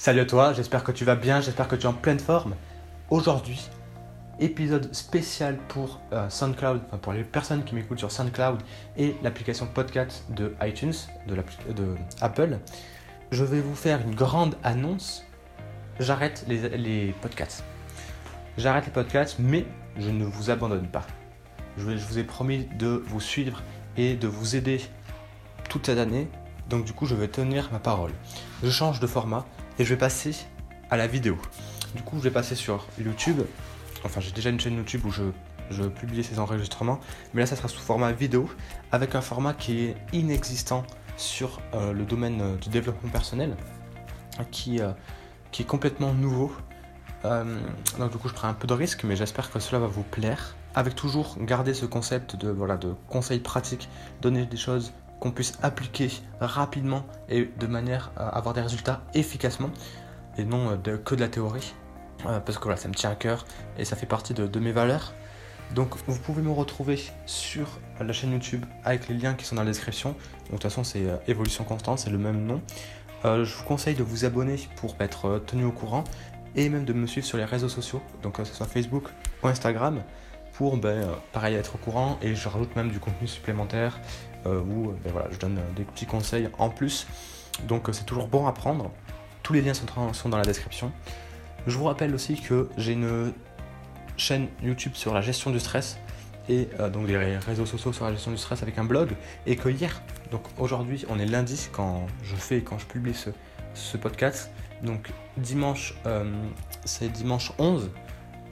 [0.00, 2.54] Salut à toi, j'espère que tu vas bien, j'espère que tu es en pleine forme.
[3.10, 3.68] Aujourd'hui,
[4.38, 8.62] épisode spécial pour euh, SoundCloud, enfin pour les personnes qui m'écoutent sur SoundCloud
[8.96, 10.94] et l'application podcast de iTunes,
[11.26, 11.34] de,
[11.74, 12.56] de, Apple.
[13.30, 15.22] Je vais vous faire une grande annonce.
[15.98, 17.62] J'arrête les, les podcasts.
[18.56, 19.66] J'arrête les podcasts, mais
[19.98, 21.06] je ne vous abandonne pas.
[21.76, 23.62] Je, je vous ai promis de vous suivre
[23.98, 24.80] et de vous aider
[25.68, 26.26] toute cette année.
[26.70, 28.12] Donc du coup, je vais tenir ma parole.
[28.62, 29.44] Je change de format
[29.80, 30.36] et je vais passer
[30.90, 31.38] à la vidéo.
[31.94, 33.40] Du coup, je vais passer sur YouTube.
[34.04, 37.00] Enfin, j'ai déjà une chaîne YouTube où je, publie ces enregistrements,
[37.32, 38.50] mais là, ça sera sous format vidéo
[38.92, 40.84] avec un format qui est inexistant
[41.16, 43.56] sur euh, le domaine euh, du développement personnel,
[44.50, 44.92] qui, euh,
[45.50, 46.52] qui est complètement nouveau.
[47.24, 50.02] donc du coup, je prends un peu de risque, mais j'espère que cela va vous
[50.02, 50.56] plaire.
[50.74, 53.88] Avec toujours garder ce concept de voilà de conseils pratiques,
[54.20, 56.10] donner des choses qu'on puisse appliquer
[56.40, 59.70] rapidement et de manière à avoir des résultats efficacement
[60.38, 61.74] et non euh, que de la théorie.
[62.26, 63.46] Euh, parce que voilà, ça me tient à cœur
[63.78, 65.14] et ça fait partie de, mes valeurs.
[65.74, 69.62] Donc vous pouvez me retrouver sur la chaîne YouTube avec les liens qui sont dans
[69.62, 70.10] la description.
[70.10, 72.60] Donc de toute façon c'est euh, Évolution Constante, c'est le même nom.
[73.24, 76.04] je vous conseille de vous abonner pour être tenu au courant
[76.56, 79.04] et même de me suivre sur les réseaux sociaux, donc que ce soit Facebook
[79.42, 80.02] ou Instagram,
[80.54, 84.92] pour ben, pareil être au courant et je rajoute même du contenu supplémentaire euh, où
[85.04, 87.06] ben voilà, je donne euh, des petits conseils en plus.
[87.68, 88.90] Donc euh, c'est toujours bon à prendre.
[89.42, 90.92] Tous les liens sont, dans la description.
[91.66, 93.32] Je vous rappelle aussi que j'ai une
[94.16, 95.98] chaîne YouTube sur la gestion du stress
[96.48, 99.10] et donc des réseaux sociaux sur la gestion du stress avec un blog
[99.46, 103.30] et que hier, donc aujourd'hui on est lundi quand je fais quand je publie ce,
[103.74, 104.50] ce podcast
[104.82, 105.94] donc dimanche
[106.84, 107.90] c'est dimanche 11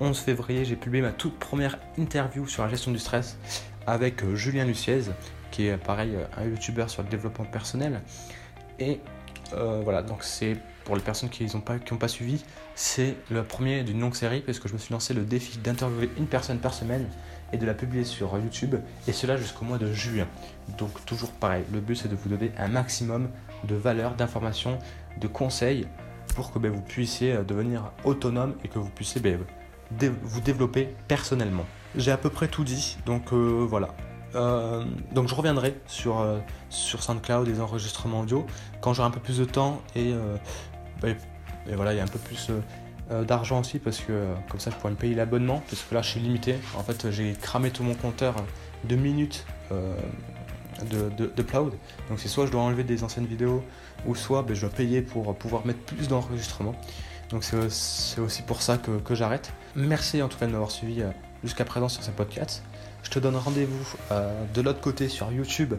[0.00, 3.38] 11 février j'ai publié ma toute première interview sur la gestion du stress
[3.86, 5.02] avec Julien Luciez
[5.50, 8.00] qui est pareil un youtubeur sur le développement personnel.
[8.78, 9.00] Et
[9.54, 14.00] euh, voilà, donc c'est pour les personnes qui n'ont pas, suivi, c'est le premier d'une
[14.00, 17.06] longue série parce que je me suis lancé le défi d'interviewer une personne par semaine
[17.52, 18.76] et de la publier sur YouTube
[19.06, 20.26] et cela jusqu'au mois de juin.
[20.78, 23.28] Donc toujours pareil, le but c'est de vous donner un maximum
[23.64, 24.78] de valeur, d'informations,
[25.18, 25.86] de conseils
[26.34, 29.40] pour que ben, vous puissiez euh, devenir autonome et que vous puissiez ben,
[30.22, 31.66] vous développer personnellement.
[31.96, 33.94] J'ai à peu près tout dit, donc euh, voilà.
[34.34, 38.46] Euh, donc je reviendrai sur, euh, sur SoundCloud des enregistrements audio
[38.80, 40.36] quand j'aurai un peu plus de temps et, euh,
[41.00, 41.08] bah,
[41.74, 42.50] voilà, il y a un peu plus
[43.26, 46.10] d'argent aussi parce que comme ça je pourrais me payer l'abonnement parce que là je
[46.10, 46.56] suis limité.
[46.76, 48.34] En fait j'ai cramé tout mon compteur
[48.84, 51.72] de minutes de, de, cloud.
[52.08, 53.62] Donc c'est soit je dois enlever des anciennes vidéos
[54.06, 56.74] ou soit bah, je dois payer pour pouvoir mettre plus d'enregistrements.
[57.30, 59.52] Donc c'est aussi pour ça que, que j'arrête.
[59.74, 61.02] Merci en tout cas de m'avoir suivi
[61.42, 62.62] jusqu'à présent sur ce podcast.
[63.02, 65.74] Je te donne rendez-vous euh, de l'autre côté sur YouTube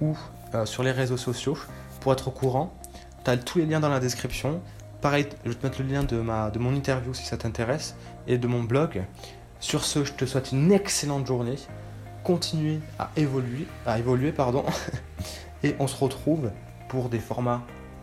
[0.00, 0.16] ou
[0.54, 1.56] euh, sur les réseaux sociaux
[2.00, 2.72] pour être au courant.
[3.24, 4.60] Tu as tous les liens dans la description.
[5.00, 7.96] Pareil, je vais te mettre le lien de, ma, de mon interview si ça t'intéresse
[8.26, 9.04] et de mon blog.
[9.60, 11.56] Sur ce, je te souhaite une excellente journée.
[12.24, 14.64] Continue à évoluer, à évoluer pardon.
[15.62, 16.50] et on se retrouve
[16.88, 17.62] pour des formats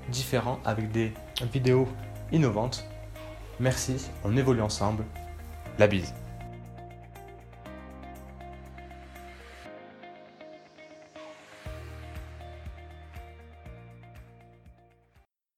[0.10, 1.14] différents avec des
[1.52, 1.88] vidéos
[2.32, 2.86] innovantes.
[3.60, 5.04] Merci, on évolue ensemble.
[5.80, 6.14] La bise.